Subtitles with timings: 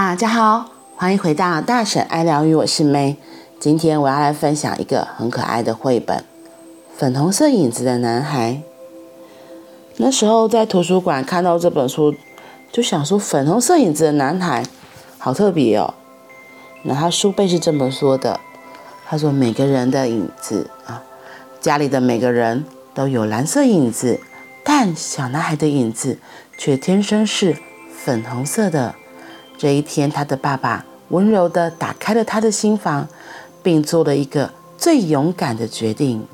[0.00, 3.16] 大家好，欢迎回到大婶爱疗愈，我是妹。
[3.58, 6.18] 今天我要来分享一个很可爱的绘本
[6.96, 8.52] 《粉红色影子的男孩》。
[9.96, 12.14] 那时候在图书馆看到这本书，
[12.70, 14.64] 就想说：“粉红色影子的男孩，
[15.18, 15.92] 好特别哦。”
[16.84, 18.38] 那他书背是这么说的
[19.04, 21.02] ：“他说每个人的影子啊，
[21.60, 24.20] 家里的每个人都有蓝色影子，
[24.62, 26.20] 但小男孩的影子
[26.56, 27.56] 却天生是
[27.92, 28.94] 粉红色的。”
[29.58, 33.08] 这一天，他的爸爸温柔地打开了他的心房，
[33.60, 36.24] 并做了一个最勇敢的决定。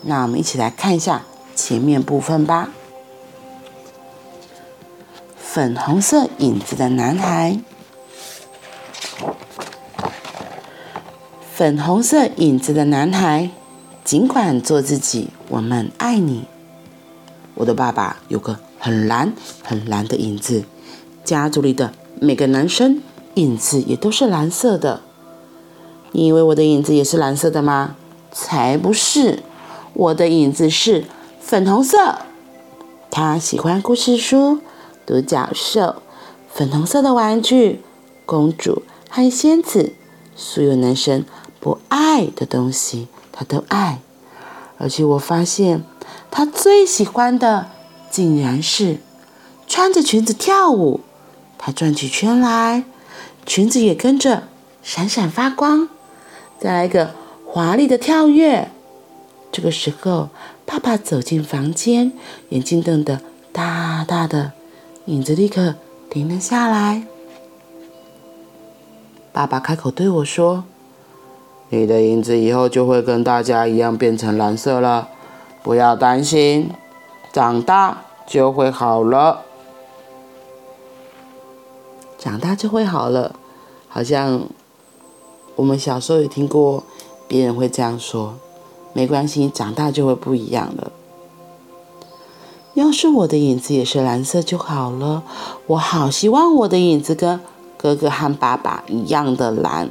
[0.00, 1.22] 那我们一起来看一下
[1.54, 2.70] 前面部分吧。
[5.38, 7.60] 粉红色影子的男孩，
[11.52, 13.50] 粉红色影子的男孩，
[14.02, 16.46] 尽管做自己，我们爱你。
[17.54, 19.32] 我的爸爸有个很蓝、
[19.62, 20.64] 很蓝的影子。
[21.24, 23.02] 家族里的每个男生
[23.34, 25.00] 影子也都是蓝色的。
[26.12, 27.96] 你以为我的影子也是蓝色的吗？
[28.30, 29.42] 才不是，
[29.94, 31.04] 我的影子是
[31.40, 32.18] 粉红色。
[33.10, 34.58] 他喜欢故事书、
[35.06, 36.02] 独角兽、
[36.52, 37.80] 粉红色的玩具、
[38.26, 39.94] 公主和仙子，
[40.36, 41.24] 所有男生
[41.58, 44.00] 不爱的东西，他都爱。
[44.78, 45.84] 而且我发现，
[46.30, 47.70] 他最喜欢的
[48.10, 48.98] 竟然是
[49.66, 51.00] 穿着裙子跳舞。
[51.66, 52.84] 他转起圈来，
[53.46, 54.42] 裙子也跟着
[54.82, 55.88] 闪闪发光。
[56.58, 57.12] 再来一个
[57.46, 58.70] 华丽的跳跃。
[59.50, 60.28] 这个时候，
[60.66, 62.12] 爸爸走进房间，
[62.50, 64.52] 眼睛瞪得大大的，
[65.06, 65.76] 影子立刻
[66.10, 67.06] 停了下来。
[69.32, 70.64] 爸爸开口对我说
[71.70, 75.08] ：“你的影子以后就会跟大家一样变成蓝色了，
[75.62, 76.68] 不要担心，
[77.32, 79.44] 长大就会好了。”
[82.24, 83.36] 长大就会好了，
[83.86, 84.40] 好像
[85.56, 86.82] 我们小时候也听过
[87.28, 88.36] 别人会这样说。
[88.94, 90.90] 没关系，长大就会不一样了。
[92.72, 95.22] 要是我的影子也是蓝色就好了。
[95.66, 97.38] 我好希望我的影子跟
[97.76, 99.90] 哥哥和爸爸一样的蓝。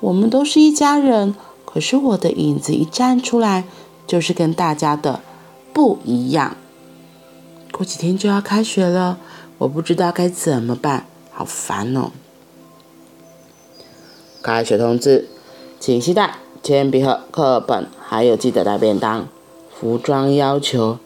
[0.00, 1.34] 我们都是一家人，
[1.66, 3.64] 可是我的影子一站出来，
[4.06, 5.20] 就是跟大家的
[5.74, 6.56] 不一样。
[7.70, 9.18] 过几天就要开学了，
[9.58, 11.04] 我不知道该怎么办。
[11.40, 12.10] 好烦哦！
[14.42, 15.26] 开学通知，
[15.80, 19.26] 请携带铅笔盒、课本，还有记得带便当。
[19.74, 20.98] 服装要求，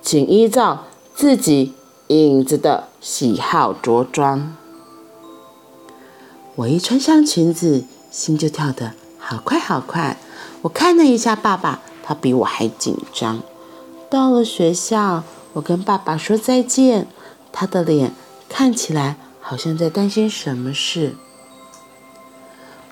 [0.00, 0.84] 请依照
[1.14, 1.74] 自己
[2.06, 4.56] 影子的喜好着装。
[6.54, 10.16] 我一穿上裙子，心就跳得好快好快。
[10.62, 13.42] 我看了一下爸爸，他比我还紧张。
[14.08, 17.06] 到了学校，我跟爸爸说再见，
[17.52, 18.12] 他的脸
[18.48, 19.18] 看起来。
[19.54, 21.14] 好像在担心什么事。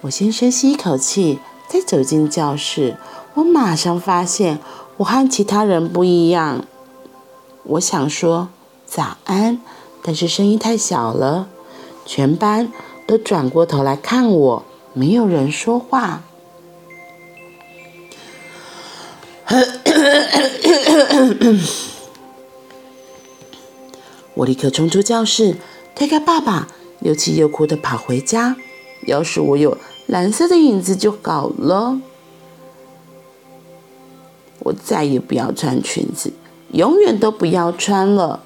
[0.02, 2.96] 我先深吸一口气，再走进教室。
[3.34, 4.60] 我马上发现
[4.98, 6.64] 我和其他人不一样。
[7.64, 8.48] 我想说
[8.86, 9.60] 早安，
[10.04, 11.48] 但是声音太小了，
[12.06, 12.70] 全班
[13.08, 14.62] 都转过头来看我，
[14.92, 16.22] 没有人说话。
[24.34, 25.56] 我立刻冲出教室。
[25.94, 26.68] 推开爸爸，
[27.00, 28.56] 又气又哭地跑回家。
[29.06, 29.76] 要是我有
[30.06, 32.00] 蓝色的影子就好了。
[34.60, 36.32] 我再也不要穿裙子，
[36.72, 38.44] 永远都不要穿了。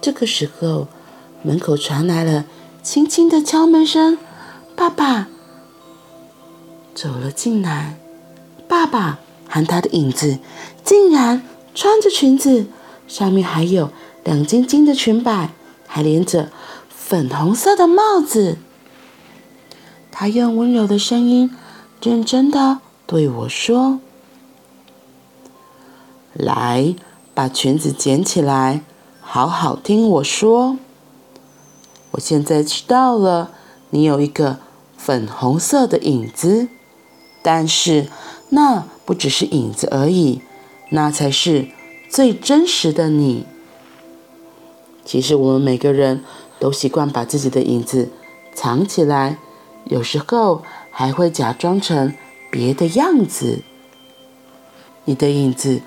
[0.00, 0.88] 这个时候，
[1.42, 2.46] 门口传来了
[2.82, 4.18] 轻轻的敲门声。
[4.74, 5.28] 爸爸
[6.94, 7.98] 走了进来。
[8.66, 10.38] 爸爸喊他的影子
[10.82, 11.42] 竟然
[11.74, 12.66] 穿着裙子，
[13.06, 13.90] 上面还有
[14.24, 15.50] 亮晶晶的裙摆。
[15.94, 16.50] 还连着
[16.88, 18.56] 粉红色的帽子，
[20.10, 21.54] 他用温柔的声音，
[22.00, 24.00] 认真的对我说
[26.32, 26.94] ：“来，
[27.34, 28.80] 把裙子捡起来，
[29.20, 30.78] 好好听我说。
[32.12, 33.50] 我现在知道了，
[33.90, 34.60] 你有一个
[34.96, 36.68] 粉红色的影子，
[37.42, 38.08] 但是
[38.48, 40.40] 那不只是影子而已，
[40.88, 41.68] 那才是
[42.08, 43.44] 最真实的你。”
[45.04, 46.22] 其实我们每个人
[46.58, 48.10] 都习惯把自己的影子
[48.54, 49.38] 藏起来，
[49.84, 52.14] 有时候还会假装成
[52.50, 53.62] 别的样子。
[55.04, 55.80] 你的影子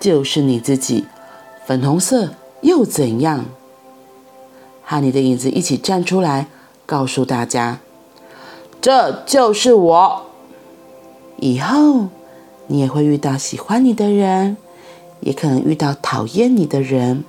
[0.00, 1.04] 就是你自己，
[1.64, 3.44] 粉红色又怎样？
[4.82, 6.48] 和你的影子一起站出来，
[6.84, 7.80] 告诉大家，
[8.80, 10.26] 这就是我。
[11.38, 12.06] 以后
[12.66, 14.56] 你也会遇到喜欢你的人，
[15.20, 17.24] 也可能遇到讨厌你的人。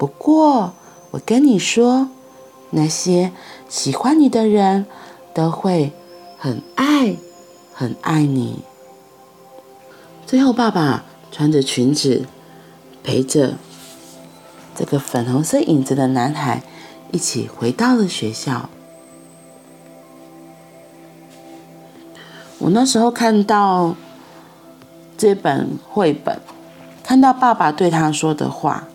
[0.00, 0.72] 不过，
[1.10, 2.08] 我跟你说，
[2.70, 3.32] 那些
[3.68, 4.86] 喜欢你的人
[5.34, 5.92] 都会
[6.38, 7.16] 很爱、
[7.74, 8.62] 很爱你。
[10.24, 12.24] 最后，爸爸穿着裙子，
[13.02, 13.58] 陪着
[14.74, 16.62] 这个粉红色影子的男孩
[17.12, 18.70] 一起回到了学校。
[22.60, 23.94] 我那时候看到
[25.18, 26.40] 这本绘本，
[27.02, 28.88] 看到爸爸对他说的话，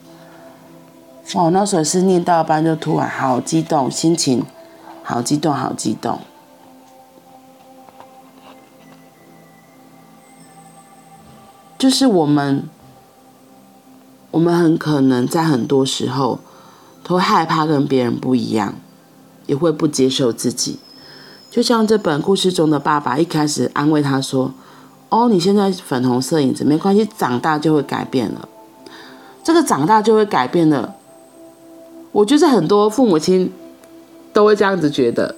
[1.34, 4.46] 我那时候是念到一半就突然好激动，心情
[5.04, 6.20] 好激动，好激动。
[11.78, 12.70] 就是我们，
[14.32, 16.40] 我们很可能在很多时候
[17.04, 18.76] 都会害怕跟别人不一样，
[19.46, 20.80] 也会不接受自己。
[21.52, 24.54] 就像这本故事中的爸爸一开始安慰他说
[25.10, 28.48] ：“哦，你现在粉红色影子没关系，长大就会改变了。”
[29.44, 30.96] 这个长大就会改变了，
[32.16, 33.52] 我觉得很多父母亲
[34.32, 35.36] 都会这样子觉得，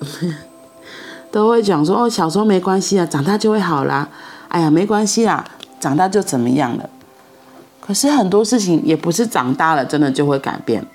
[1.31, 4.07] 都会讲说：“哦，小时候没关系啊，长大就会好啦。”
[4.49, 5.43] 哎呀，没关系啦。
[5.79, 6.87] 长大就怎么样了？
[7.81, 10.85] 可是很多事情也不是长大了真的就会改变。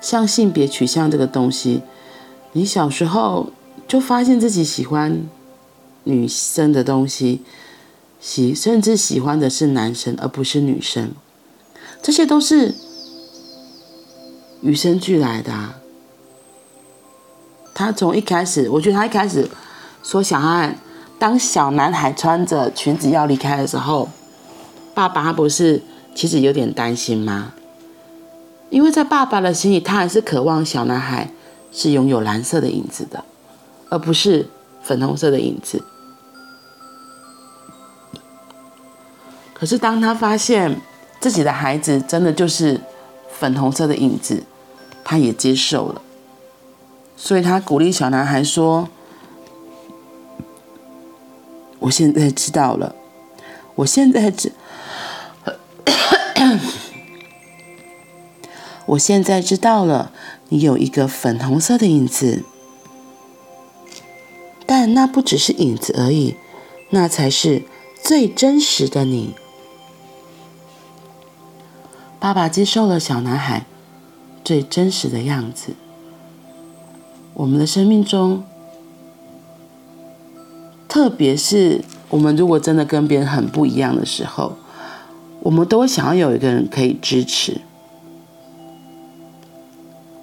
[0.00, 1.82] 像性别取向这个东西，
[2.52, 3.50] 你小时候
[3.86, 5.20] 就发现自己喜欢
[6.04, 7.42] 女生的东西，
[8.22, 11.10] 喜甚至喜欢的是男生而不是女生，
[12.00, 12.74] 这些都是
[14.66, 15.76] 与生俱来的啊。
[17.72, 19.48] 他从一开始，我觉得他一开始
[20.02, 20.70] 说想要。
[21.18, 24.10] 当小男孩穿着裙子要离开的时候，
[24.94, 25.82] 爸爸不是
[26.14, 27.54] 其实有点担心吗？
[28.68, 31.30] 因为在爸爸的心里，他还是渴望小男孩
[31.72, 33.24] 是拥有蓝色的影子的，
[33.88, 34.46] 而不是
[34.82, 35.82] 粉红色的影子。
[39.54, 40.78] 可是当他发现
[41.18, 42.78] 自己的孩子真的就是
[43.30, 44.42] 粉红色的影子，
[45.08, 46.02] 他也接受了，
[47.16, 48.88] 所以他鼓励小男孩说。
[51.78, 52.96] 我现在知道了，
[53.76, 54.50] 我现在知，
[58.86, 60.10] 我现在知道了，
[60.48, 62.42] 你有一个粉红色的影子，
[64.66, 66.34] 但那不只是影子而已，
[66.90, 67.62] 那才是
[68.02, 69.36] 最真实的你。
[72.18, 73.64] 爸爸接受了小男孩
[74.46, 75.72] 最真实的样子。
[77.34, 78.44] 我们的生命中。
[80.88, 84.56] 特别是我们如果真的跟别人很不一样的时候，
[85.40, 87.60] 我们都想要有一个人可以支持。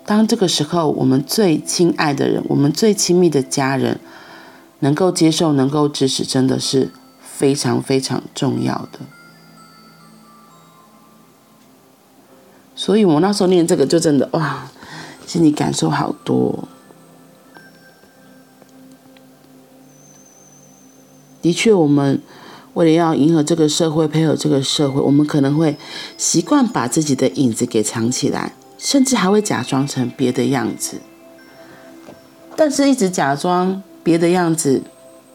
[0.04, 4.00] 当这个时候，我们最亲爱的人，我们最亲密的家人，
[4.80, 6.90] 能够接受、能够支持，真的是
[7.22, 9.00] 非常非常重要的。
[12.86, 14.70] 所以我那时候念这个，就真的哇，
[15.26, 16.68] 心里感受好多。
[21.42, 22.22] 的确，我们
[22.74, 25.78] 为了要迎合这个社会，配合这个社会，我们可能会
[26.18, 31.00] 习惯把自己的影子给藏起来，甚至还会假装成别的样子。
[32.58, 34.84] 但是，一直假装别的样子，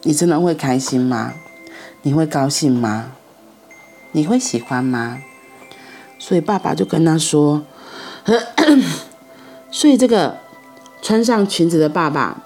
[0.03, 1.33] 你真的会开心吗？
[2.03, 3.13] 你会高兴吗？
[4.11, 5.17] 你会喜欢吗？
[6.19, 7.63] 所以，爸爸就跟他说
[9.71, 10.37] ：“所以，这个
[11.01, 12.43] 穿上裙子的爸爸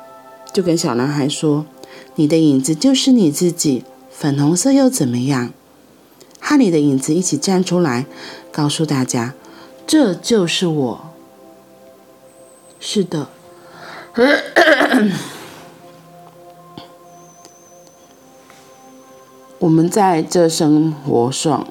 [0.53, 1.65] 就跟小男孩说。”
[2.15, 5.51] 你的影子就是你自己，粉红色又怎么样？
[6.39, 8.05] 和你的影子一起站出来，
[8.51, 9.33] 告诉大家，
[9.87, 11.09] 这就是我。
[12.79, 13.29] 是的，
[19.57, 21.65] 我们在这生活上，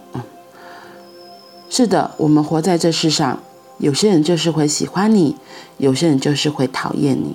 [1.74, 3.40] 是的，我们活在这世上，
[3.78, 5.36] 有些人就是会喜欢你，
[5.78, 7.34] 有些人就是会讨厌你，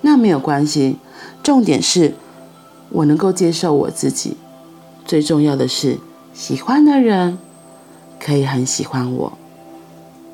[0.00, 0.96] 那没有关系。
[1.42, 2.14] 重点是，
[2.88, 4.38] 我能够接受我自己。
[5.04, 5.98] 最重要的是，
[6.32, 7.36] 喜欢的人
[8.18, 9.36] 可以很喜欢我，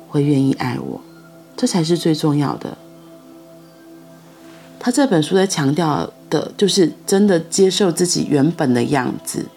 [0.07, 1.01] 会愿意爱我，
[1.57, 2.77] 这才是最重要的。
[4.79, 9.47] 他这本书在强调的就是真的接受自己原本的样子，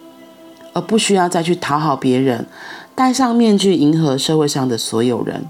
[0.73, 2.45] 而不需要再去讨好别人，
[2.95, 5.47] 戴上面具迎合社会上的所有人。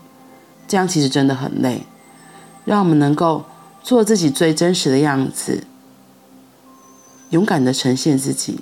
[0.68, 1.84] 这样其实真的很累。
[2.66, 3.44] 让我们能够
[3.82, 5.66] 做自己最真实的样子。
[7.32, 8.60] 勇敢的呈现自己。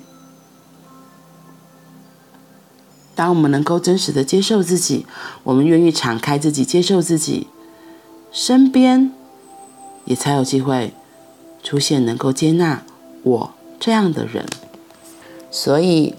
[3.14, 5.06] 当我们能够真实的接受自己，
[5.44, 7.46] 我们愿意敞开自己，接受自己，
[8.32, 9.12] 身边
[10.06, 10.94] 也才有机会
[11.62, 12.82] 出现能够接纳
[13.22, 14.46] 我这样的人。
[15.50, 16.14] 所以，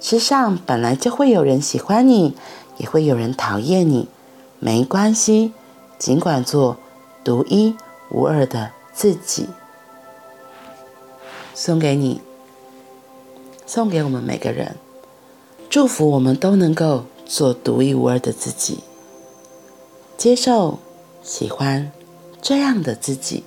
[0.00, 2.34] 世上本来就会有人喜欢你，
[2.76, 4.08] 也会有人讨厌你，
[4.60, 5.52] 没关系，
[5.98, 6.76] 尽管做
[7.24, 7.74] 独一
[8.10, 9.48] 无二的自己。
[11.54, 12.20] 送给你，
[13.66, 14.76] 送给我们每个人，
[15.68, 18.84] 祝福我们都能够做独一无二的自己，
[20.16, 20.78] 接受、
[21.22, 21.90] 喜欢
[22.40, 23.42] 这样的自己。